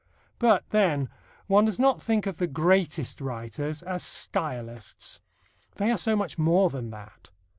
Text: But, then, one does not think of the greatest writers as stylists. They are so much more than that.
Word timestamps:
But, 0.39 0.67
then, 0.71 1.09
one 1.45 1.65
does 1.65 1.77
not 1.77 2.01
think 2.01 2.25
of 2.25 2.37
the 2.39 2.47
greatest 2.47 3.21
writers 3.21 3.83
as 3.83 4.01
stylists. 4.01 5.21
They 5.75 5.91
are 5.91 5.97
so 5.99 6.15
much 6.15 6.39
more 6.39 6.71
than 6.71 6.89
that. 6.89 7.29